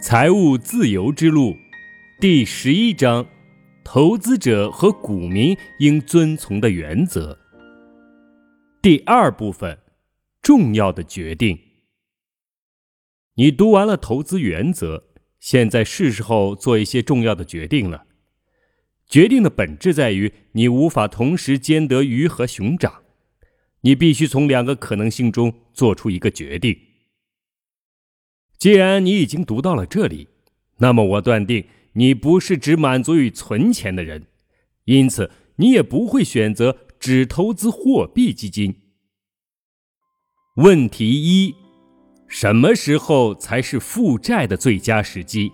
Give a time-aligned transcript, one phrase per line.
[0.00, 1.56] 财务自由之路，
[2.20, 3.26] 第十一章：
[3.82, 7.38] 投资者和股民应遵从的原则。
[8.82, 9.78] 第二部分：
[10.42, 11.58] 重要的决定。
[13.36, 15.04] 你读完了投资原则，
[15.40, 18.04] 现在是时候做一些重要的决定了。
[19.08, 23.02] 决定的本质在于，你无法同时兼得鱼和熊掌，
[23.80, 26.76] 你必须从两个可能性中做出一个决定。
[28.64, 30.26] 既然你已经读到了这里，
[30.78, 34.22] 那么我断定你不是只满足于存钱的人，
[34.86, 38.74] 因此你也不会选择只投资货币基金。
[40.56, 41.54] 问题一：
[42.26, 45.52] 什么时候才是负债的最佳时机？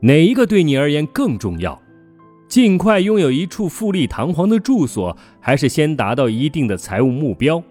[0.00, 1.78] 哪一个对你而言更重要？
[2.48, 7.62] 尽快拥有一处富丽堂皇的住所，还是先达到一定的财务目标？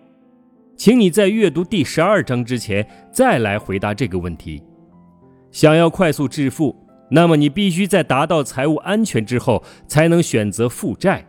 [0.77, 4.61] 请你在阅读第十二章之前再来回答这个问题。
[5.51, 6.75] 想要快速致富，
[7.09, 11.25] 那么你必须在达到财务安全之后才能选择负债。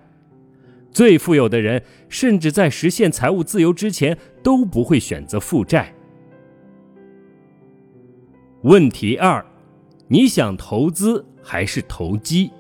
[0.91, 5.95] 最富有的人甚至在实现财务自由之前都不会选择负债。
[8.63, 9.45] 问题二：
[10.09, 12.51] 你想投资还是投机？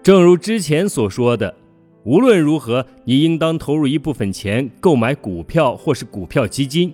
[0.00, 1.52] 正如之前所说的，
[2.04, 6.92] 无论如何，你应当投入一部分钱购买股票或是股票基金。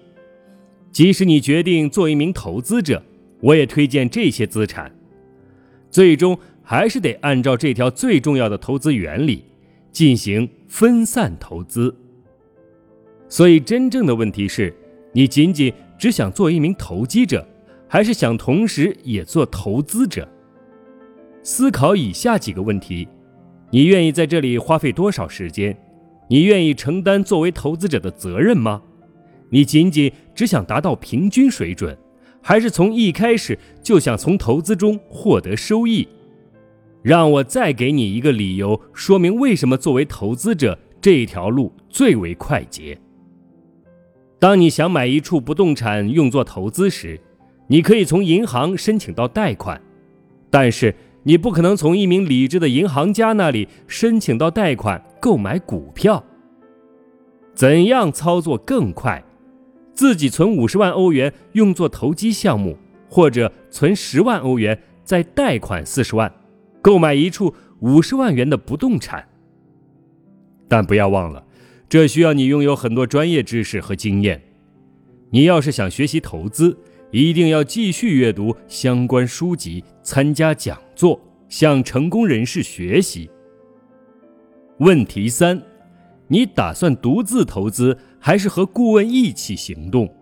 [0.93, 3.03] 即使你决定做一名投资者，
[3.41, 4.91] 我也推荐这些资产。
[5.91, 9.45] 最终还是得按照这条最重要的投资原理
[9.91, 11.95] 进行分散投资。
[13.29, 14.73] 所以，真正的问题是
[15.13, 17.45] 你仅仅只想做一名投机者，
[17.89, 20.29] 还是想同时也做投资者？
[21.43, 23.09] 思考以下几个问题：
[23.73, 25.77] 你愿意在这里花费多少时间？
[26.29, 28.83] 你愿意承担作为投资者的责任吗？
[29.49, 31.97] 你仅仅只想达到平均水准，
[32.41, 36.07] 还是从一开始就想从投资中获得收益？
[37.03, 42.99] 让我再给你一个理由，说明为什么作为投资者这条路最为快捷。
[44.39, 47.21] 当你想买一处不动产用作投资时，
[47.69, 49.81] 你可以从银行申请到贷款，
[50.51, 50.93] 但是。
[51.23, 56.25] 你不可能从一名理智的银行家那里申请到贷款购买股票。
[57.55, 59.23] 怎样操作更快？
[59.93, 66.33] 自己存五十万欧元用作投机项目，或者存十万欧元再贷款四十万，
[66.81, 69.29] 购买一处五十万元的不动产。
[70.69, 71.45] 但不要忘了，
[71.87, 74.41] 这需要你拥有很多专业知识和经验。
[75.31, 76.79] 你要是想学习投资，
[77.11, 81.19] 一定要继续阅读相关书籍，参加讲做，
[81.49, 83.31] 向成功人士学习。
[84.81, 85.59] 问题三：
[86.29, 90.15] 你打算独自投资，还是和顾问一起行动？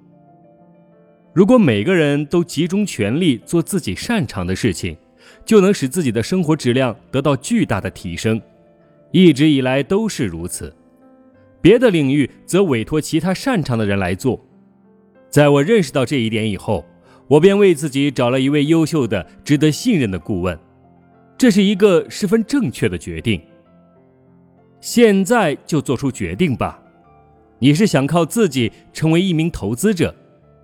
[1.33, 4.97] 如果每个人都集中全力做自己擅长的事情，
[5.45, 8.41] 就能使自己的生活质量得到巨大的提升。
[9.11, 10.73] 一直以来都是如此。
[11.61, 14.41] 别的领域则委托其他擅长的人来做。
[15.29, 16.85] 在我认识到这一点以后，
[17.27, 20.57] 我便为自己找了一位优秀的、值得信任的顾问。
[21.39, 23.41] 这是一个十分正确的决定。
[24.81, 26.83] 现在就做出决定吧。
[27.61, 30.13] 你是想靠自己成为一名投资者，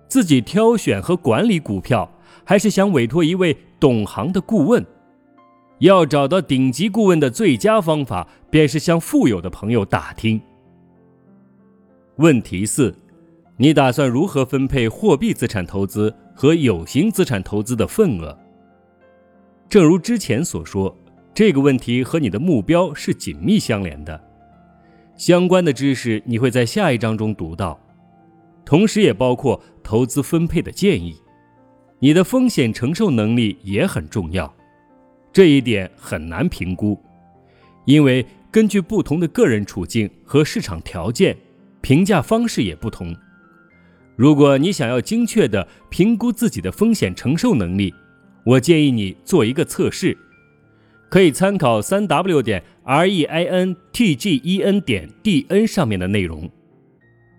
[0.09, 2.09] 自己挑选和管理股票，
[2.43, 4.85] 还是想委托一位懂行的顾问？
[5.79, 10.41] 要找到顶级顾问的最佳方法，便是向富有的朋友打听。
[12.17, 12.93] 问题四。
[13.57, 18.37] 你打算如何分配货币资产投资和有形资产投资的份额？
[19.67, 20.95] 正如之前所说，
[21.33, 24.21] 这个问题和你的目标是紧密相连的。
[25.17, 27.79] 相关的知识你会在下一章中读到，
[28.65, 31.15] 同时也包括投资分配的建议。
[31.99, 34.53] 你的风险承受能力也很重要，
[35.31, 37.01] 这一点很难评估，
[37.85, 41.35] 因为根据不同的个人处境和市场条件，
[41.81, 43.15] 评价方式也不同。
[44.15, 47.93] 如果你想要精确地评估自己的风险承受能力，
[48.45, 50.15] 我建议你做一个测试，
[51.09, 56.47] 可以参考三 w 点 r e i n t g e n 点 d n 上面的内容。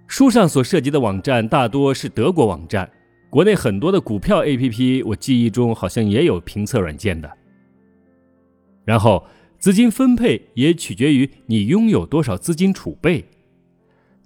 [0.09, 2.91] 书上所涉及的网站大多是德国网站，
[3.31, 7.31] 国内很多的股票 A P P，我记忆中好像也有评测软件的。
[8.85, 9.25] 然后，
[9.59, 13.25] 资金分配也取决于你拥有多少资金储备。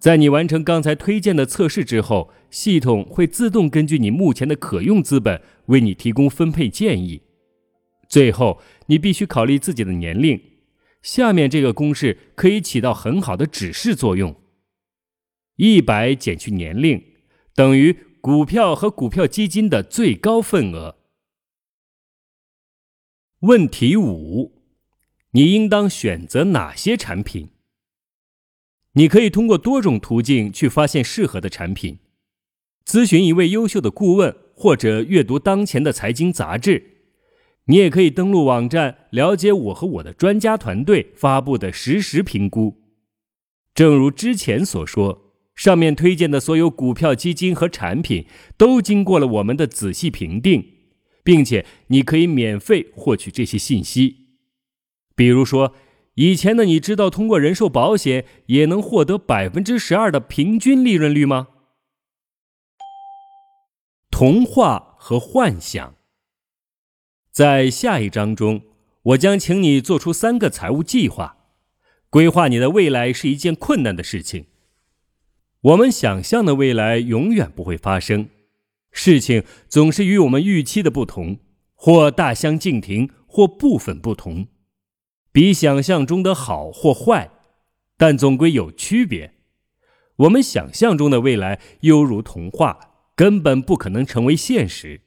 [0.00, 7.20] 在你完成刚才推荐的测试之后，系统会自动根据你目前的可用资本为你提供分配建议。
[8.08, 10.40] 最后，你必须考虑自己的年龄。
[11.02, 14.34] 下面这个公式可以起到很好的指示作用：
[15.56, 17.02] 一百减去年龄
[17.54, 20.96] 等于股票和股票基金的最高份额。
[23.40, 24.62] 问题五：
[25.32, 27.50] 你应当选择哪些产品？
[28.94, 31.98] 你可以通过多种途径去发现适合的产品，
[32.84, 36.82] 咨询一位优秀的顾问，或者阅读当前的财经杂志。
[37.66, 42.82] 你也可以登录网站了解我和我的专家团队发布的实时评估。
[43.72, 48.26] 正如之前所说，上面推荐的所有股票基金和产品
[48.56, 50.64] 都经过了我们的仔细评定，
[51.22, 54.16] 并且你可以免费获取这些信息。
[55.14, 55.76] 比如说。
[56.14, 61.48] 以前的你知道通过人寿保险也能获得百分之十二的平均利润率吗？
[64.10, 65.94] 童话和幻想。
[67.30, 68.62] 在下一章中，
[69.02, 71.38] 我将请你做出三个财务计划。
[72.10, 74.46] 规划你的未来是一件困难的事情。
[75.60, 78.28] 我们想象的未来永远不会发生，
[78.90, 81.38] 事情总是与我们预期的不同，
[81.74, 84.48] 或大相径庭，或部分不同。
[85.32, 87.30] 比想象中的好或坏，
[87.96, 89.34] 但总归有区别。
[90.16, 95.02] 我们想象中的未来犹如童话，根本不可能成为现实。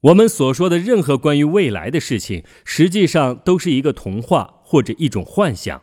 [0.00, 5.82] 我们所说的任何关于未来的事情，实际上都是一个童话或者一种幻想。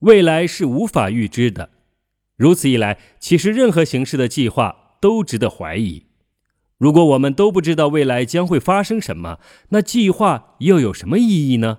[0.00, 1.70] 未来是无法预知的，
[2.36, 6.06] 如此一来，其实任何形式的计划都值得怀疑。
[6.84, 9.38] 如果我们都不知道未来将会发生什么，
[9.70, 11.78] 那计划又有什么意义呢？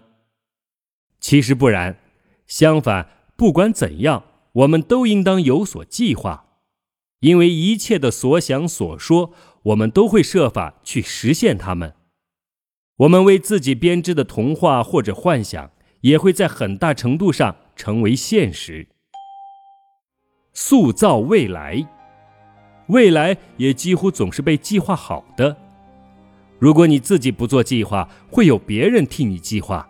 [1.20, 2.00] 其实不然，
[2.48, 4.24] 相反，不管怎样，
[4.54, 6.48] 我们都应当有所计划，
[7.20, 9.32] 因为一切的所想所说，
[9.62, 11.94] 我们都会设法去实现它们。
[12.96, 15.70] 我们为自己编织的童话或者幻想，
[16.02, 18.88] 也会在很大程度上成为现实。
[20.52, 21.88] 塑造未来。
[22.88, 25.58] 未来也几乎总是被计划好的。
[26.60, 29.86] 如果你自己不做计划，会有别人替你计划；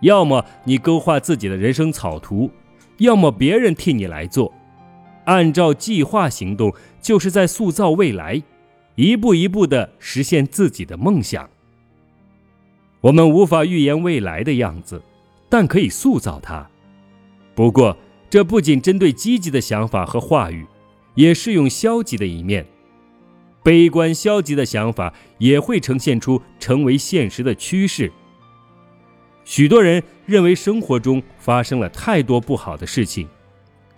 [0.00, 2.50] 要么你勾画自己的人生草图，
[2.98, 4.52] 要么别人替你来做。
[5.26, 8.42] 按照计划行动，就是在塑造未来，
[8.94, 11.48] 一步一步地实现自己的梦想。
[13.00, 15.02] 我们无法预言未来的样子，
[15.48, 16.66] 但可以塑造它。
[17.54, 17.96] 不过，
[18.30, 20.66] 这不仅针对积极的想法和话语。
[21.14, 22.66] 也适用消极的一面，
[23.62, 28.10] 悲观消极的想法也会呈现出成为现实的趋势。
[29.44, 33.28] 许多人认为生活中发生了太多不好的事情，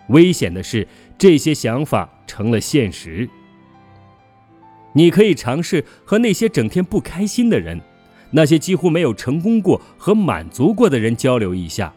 [0.09, 0.87] 危险的是
[1.17, 3.29] 这些想法成了现实。
[4.93, 7.79] 你可以尝试和那些整天不开心的人，
[8.31, 11.93] 那些几乎没有成功过和满足过的人交流一下。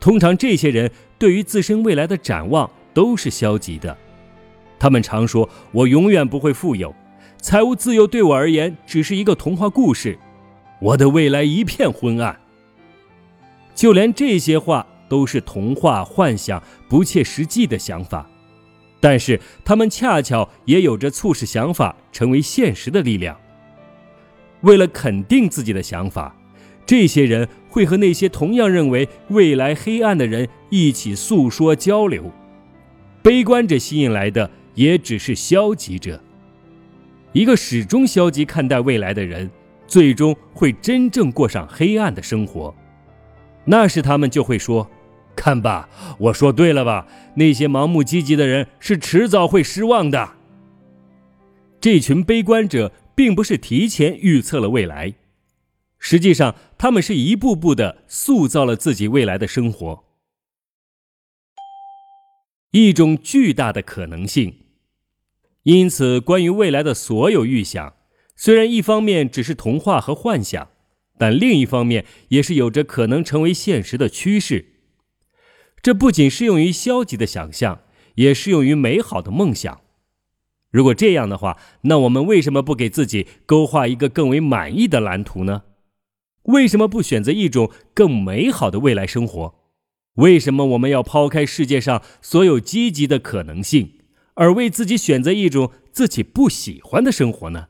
[0.00, 3.96] 通常这些人对于自身未来的展望都是消极的。
[4.80, 6.92] 他们常说：“我永远不会富有，
[7.36, 10.18] 财务自由对我而言只是一个童话故事，
[10.80, 12.40] 我的未来一片昏暗。”
[13.76, 18.26] 就连这些话都是童话、幻想、不切实际的想法，
[19.00, 23.36] 但是他们恰巧也有着促使想法成为现实的力量。
[24.62, 26.34] 为了肯定自己的想法，
[26.86, 32.32] 这些人会和那些同样认为未来黑暗的人一起诉说交流。
[33.22, 34.50] 悲观者吸引来的。
[34.74, 36.20] 也只是消极者。
[37.32, 39.50] 一个始终消极看待未来的人，
[39.86, 42.74] 最终会真正过上黑暗的生活。
[43.64, 44.90] 那时他们就会说
[45.36, 47.06] ：“看吧，我说对了吧？
[47.36, 50.30] 那些盲目积极的人是迟早会失望的。”
[51.80, 55.14] 这群悲观者并不是提前预测了未来，
[55.98, 60.04] 实际上他们是一步步的塑造了自己未来的生活。
[62.70, 64.54] 一种巨大的可能性。
[65.64, 67.94] 因此，关于未来的所有预想，
[68.36, 70.70] 虽然一方面只是童话和幻想，
[71.18, 74.66] 但另一方面也是有着可能成为现实的趋势。
[75.82, 77.82] 这不仅适用于消极的想象，
[78.14, 79.80] 也适用于美好的梦想。
[80.70, 85.64] 如果这样的话，那我们为什么不给自己勾画一个更为满意的蓝图呢？
[86.44, 89.59] 为什么不选择一种更美好的未来生活？
[90.20, 93.94] 为什么我们要抛开世界上所有积极的可能性？
[94.34, 97.68] 而为自己选择一种自己不喜欢的生活呢？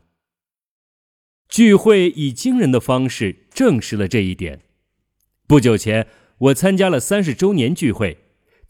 [1.49, 4.63] 聚会以惊人的方式证实了这一点。
[5.47, 8.19] 不久前，我参加了三十周年聚会，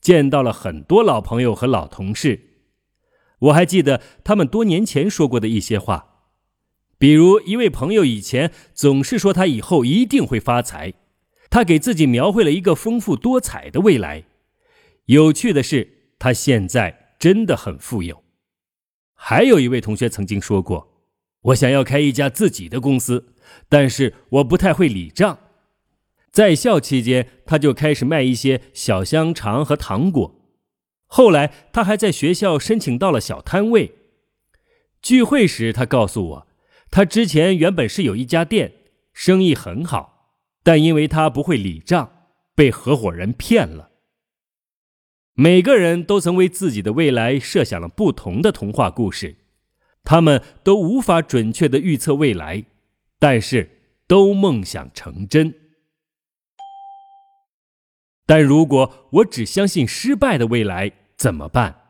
[0.00, 2.48] 见到了很多老朋友和老同事。
[3.38, 6.26] 我还记得他们多年前说过的一些话，
[6.98, 10.92] 比如一位朋友以前总是说他以后一定会发财，
[11.50, 14.24] 他给自己描绘了一个丰富多彩的未来。
[15.06, 16.98] 有趣的是，他现在。
[17.20, 18.24] 真的很富有。
[19.14, 20.88] 还有一位同学曾经说过
[21.52, 23.34] ：“我想要开一家自己的公司，
[23.68, 25.38] 但是我不太会理账。”
[26.32, 30.40] 在校期间，他就开始卖一些小香肠和糖果。
[31.04, 33.92] 后来，他还在学校申请到了小摊位。
[35.02, 36.46] 聚会时，他告诉我，
[36.90, 38.72] 他之前原本是有一家店，
[39.12, 40.09] 生意很好，
[40.70, 43.90] 但因为他不会理账，被合伙人骗了。
[45.34, 49.34] 每个人都曾为自己的未来设想了不同的童话故事，
[50.04, 52.66] 他们都无法准确的预测未来，
[53.18, 55.52] 但是都梦想成真。
[58.24, 61.80] 但如果我只相信失败的未来怎么办？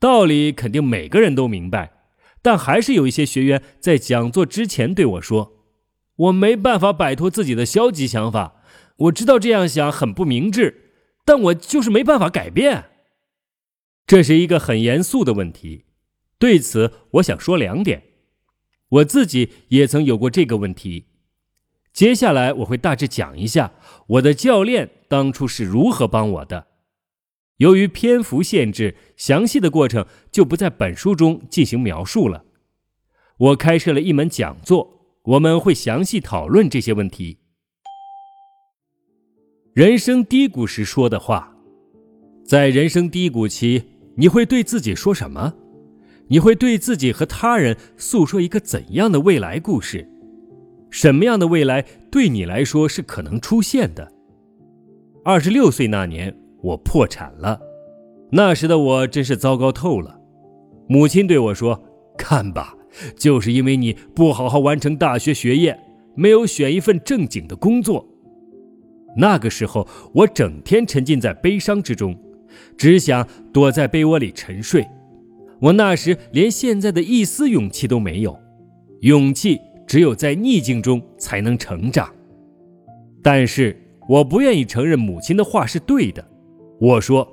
[0.00, 1.92] 道理肯定每个人都明白，
[2.40, 5.52] 但还是有一些学员在讲座之前对我说
[6.18, 8.62] ：“我没办法摆脱自己的消极想法，
[8.96, 10.84] 我知道这样想很不明智。”
[11.28, 12.86] 但我就是没办法改变，
[14.06, 15.84] 这是一个很严肃的问题。
[16.38, 18.04] 对此，我想说两点。
[18.88, 21.08] 我自己也曾有过这个问题。
[21.92, 23.74] 接下来我会大致讲一下
[24.06, 26.68] 我的教练当初是如何帮我的。
[27.58, 32.46] 由于篇幅限制，详细的过程就不在本书中进行描述了。
[33.36, 34.97] 我开设了一门讲座，
[35.28, 37.36] 我们会详细讨论这些问题。
[39.74, 41.54] 人生低谷时说的话，
[42.46, 43.82] 在人生低谷期，
[44.16, 45.52] 你会对自己说什么？
[46.28, 50.08] 你会对自己和他人诉说一个怎样的未来故事？
[50.88, 54.10] 什么样的未来对你来说是可能出现的？
[55.22, 57.60] 二十六岁那年，我破产了，
[58.32, 60.18] 那时的我真是糟糕透了。
[60.88, 61.78] 母亲对我说
[62.16, 62.74] ：“看吧，
[63.16, 65.78] 就是因为你不好好完成大学学业，
[66.14, 68.06] 没有选一份正经的工作。”
[69.16, 72.16] 那个时候，我整天沉浸在悲伤之中，
[72.76, 74.86] 只想躲在被窝里沉睡。
[75.60, 78.38] 我那时连现在的一丝勇气都没有，
[79.00, 82.08] 勇气只有在逆境中才能成长。
[83.22, 83.76] 但是
[84.08, 86.24] 我不愿意承认母亲的话是对的。
[86.80, 87.26] 我说：“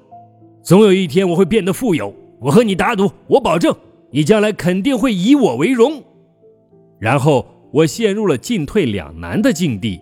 [0.63, 3.75] 总有一天我会变得富有，我和你打赌，我保证
[4.11, 6.03] 你将来肯定会以我为荣。”
[6.99, 9.99] 然后我陷入了进退两难的境地。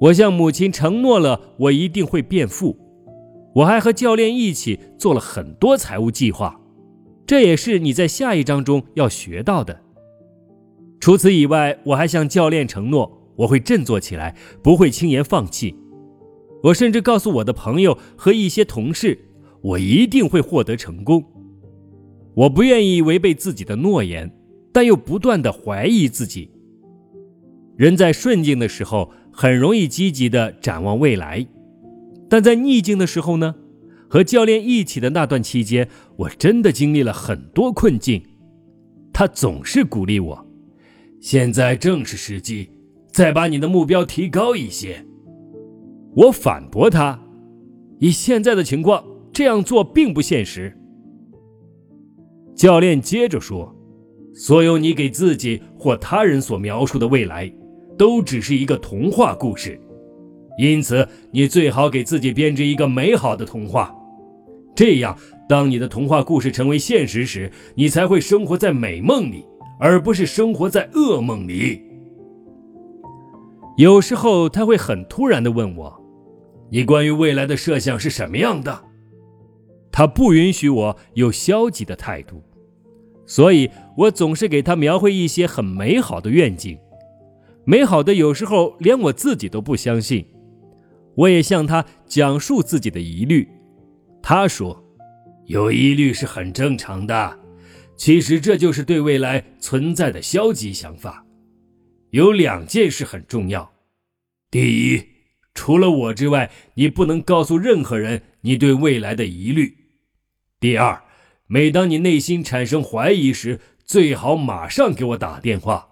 [0.00, 2.76] 我向母亲承诺了，我一定会变富。
[3.54, 6.60] 我还和教练一起做了很多财务计划，
[7.26, 9.80] 这也是你在下一章中要学到的。
[11.00, 15.76] 除此以外，我还向教练承诺，我会振作起来，不会轻言放弃。
[16.62, 19.18] 我甚至告诉我的朋友和一些同事，
[19.62, 21.24] 我一定会获得成功。
[22.34, 24.30] 我不愿意违背自己的诺言，
[24.72, 26.50] 但又不断的怀疑自己。
[27.76, 29.12] 人在顺境的时候。
[29.32, 31.46] 很容易积极的展望未来，
[32.28, 33.54] 但在逆境的时候呢？
[34.08, 38.20] 和教练一起的那段期间，我真的经历了很多困境。
[39.12, 40.46] 他总是鼓励我
[41.22, 42.68] ：“现在正是时机，
[43.12, 45.06] 再把你的目标提高一些。”
[46.16, 47.22] 我反驳他
[48.00, 50.76] ：“以现在的情况，这样做并不现实。”
[52.60, 53.74] 教练接着说
[54.36, 57.50] ：“所有你给自己或他人所描述的未来。”
[57.96, 59.80] 都只是一个童话故事，
[60.58, 63.94] 因此你最好给自己编织一个美好的童话。
[64.74, 65.16] 这样，
[65.48, 69.42] 当你的童话故事成为现实时，你才会生活在美梦里，
[69.78, 71.80] 而不是生活在噩梦里。
[73.78, 75.98] 有时候他会很突然地问我
[76.70, 78.84] ：“你关于未来的设想是什么样的？”
[79.92, 82.42] 他不允许我有消极的态度，
[83.30, 86.76] 所以我总是给他描绘一些很美好的愿景。
[87.64, 90.26] 美好的有时候连我自己都不相信，
[91.14, 93.48] 我也向他讲述自己的疑虑。
[94.20, 94.84] 他说
[95.46, 97.38] ：“有疑虑是很正常的，
[97.96, 101.24] 其实这就是对未来存在的消极想法。
[102.10, 103.70] 有两件事很重要：
[104.50, 105.04] 第一，
[105.54, 109.68] 除了我之外，你不能告诉任何人你对未来的疑虑；
[110.58, 111.00] 第二，
[111.52, 115.88] 每当你内心产生怀疑时，最好马上给我打电话，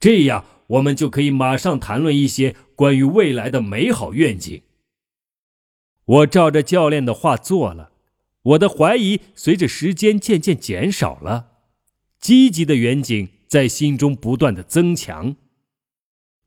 [0.00, 4.62] 这样。”我们就可以马上谈论一些关于未来的美好愿景。
[6.04, 7.90] 我照着教练的话做了，
[8.42, 11.48] 我的怀疑随着时间渐渐减少了，
[12.20, 15.34] 积极的远景在心中不断的增强。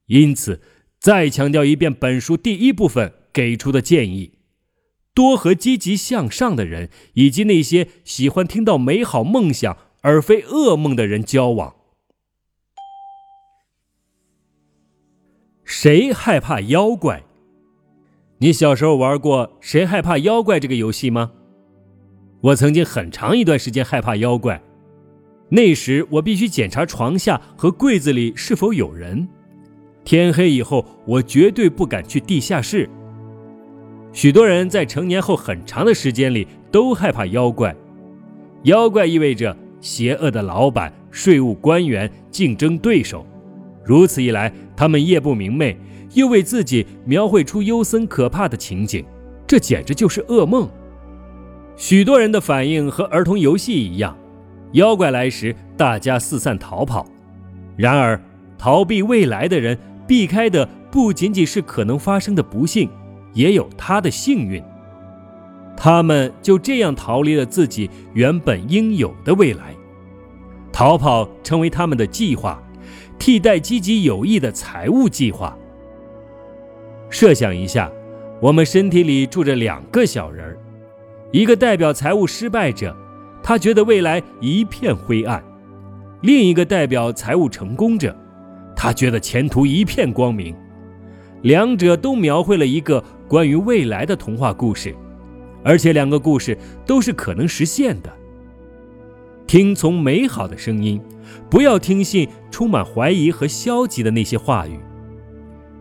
[0.05, 0.61] 因此，
[1.01, 4.39] 再强调一遍本书第一部分给出的建议：
[5.13, 11.75] 多和积极向上的人，以及那些喜欢听到美好梦想而非噩梦的人交往。
[15.63, 17.23] 谁害怕妖怪？
[18.39, 21.31] 你小时候玩过《谁害怕妖怪》这个游戏吗？
[22.41, 24.61] 我曾经很长一段时间害怕妖怪，
[25.49, 29.27] 那时我必须检查床下和柜子里是否有人。
[30.03, 32.89] 天黑以后，我绝对不敢去地下室。
[34.13, 37.75] 许多人在成年后很长的时间里都害怕妖怪。
[38.63, 43.25] 妖怪意味着邪恶的老板、税务官员、竞争对手。
[43.83, 45.75] 如此一来，他们夜不明寐，
[46.13, 49.03] 又为自己描绘出幽森可怕的情景，
[49.45, 50.69] 这简直就是噩梦。
[51.75, 54.15] 许多人的反应和儿童游戏一样，
[54.73, 57.05] 妖怪来时，大家四散逃跑。
[57.75, 58.21] 然而，
[58.59, 59.77] 逃避未来的人
[60.07, 62.87] 避开的不仅仅是可能发生的不幸，
[63.33, 64.63] 也有他的幸运。
[65.75, 69.75] 他们就这样逃离了自己原本应有的未来，
[70.71, 72.61] 逃跑成为他们的计划，
[73.17, 75.57] 替代积极有益的财务计划。
[77.09, 77.91] 设想一下，
[78.39, 80.57] 我们身体里住着两个小人儿。
[81.31, 82.95] 一个代表财务失败者，
[83.41, 85.41] 他觉得未来一片灰暗；
[86.21, 88.15] 另一个代表财务成功者，
[88.75, 90.55] 他觉得前途一片光明。
[91.41, 94.95] 两者都描绘了一个关于未来的童话故事，
[95.63, 98.15] 而且两个故事都是可能实现的。
[99.47, 101.01] 听从美好的声音，
[101.49, 104.77] 不要听信充满怀疑和消极的那些话语，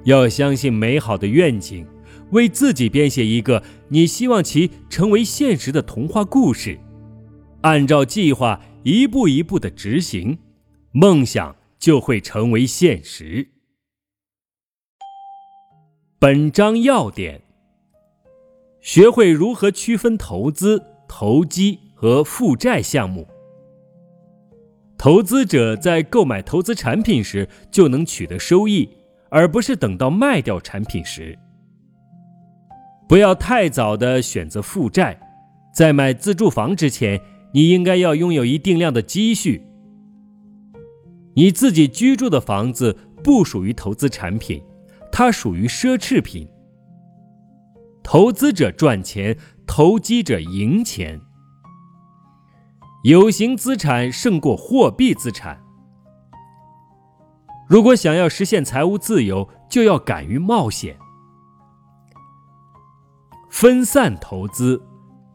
[0.05, 1.87] 要相信美好的愿景。
[2.31, 6.79] 为自己编写一个你希望其成为现实的童话故事，
[7.61, 10.39] 按照计划一步一步的执行，
[10.93, 13.49] 梦想就会成为现实。
[16.23, 17.43] 本章要点：
[18.81, 23.27] 学会如何区分投资、投机和负债项目。
[24.97, 28.89] 投资者在购买投资产品时就能取得收益，
[29.31, 31.37] 而不是等到卖掉产品时。
[33.09, 35.19] 不要太早的选择负债，
[35.75, 37.21] 在买自住房之前，
[37.53, 39.61] 你应该要拥有一定量的积蓄。
[41.35, 44.63] 你自己居住的房子不属于投资产品，
[45.13, 46.49] 它属于奢侈品。
[48.03, 51.21] 投资者赚钱，投机者赢钱。
[53.05, 55.61] 有形资产胜过货币资产。
[57.69, 60.97] 如果想要实现财务自由，就要敢于冒险。
[63.51, 64.83] 分散投资，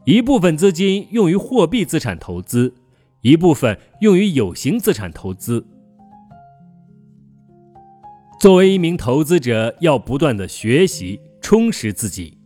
[0.04, 2.74] 一部分资金用于货币资产投资，
[3.20, 5.66] 一部分用于有形资产投资。
[8.38, 12.38] 作为一名投资者，要不断的学习，充实自己。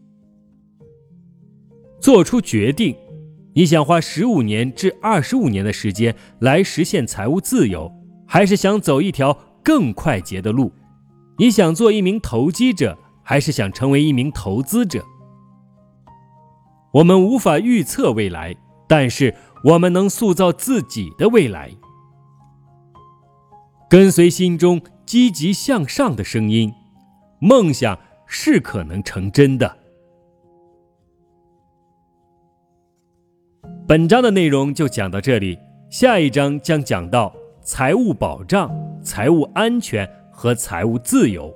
[2.00, 2.96] 做出决定，
[3.54, 7.92] 你想花十五年至二十五年的时间来实现财务自由，
[8.26, 10.72] 还是想走一条更快捷的路？
[11.36, 15.04] 你想做一名投机者，还是想成为一名投资者？
[16.94, 18.56] 我们无法预测未来，
[18.88, 21.70] 但是我们能塑造自己的未来。
[23.90, 24.80] 跟随心中
[25.12, 26.72] 积极向上的声音，
[27.38, 29.76] 梦想是可能成真的。
[33.86, 35.58] 本章的内容就讲到这里，
[35.90, 41.54] 下一章将讲到财务保障、财务安全和财务自由。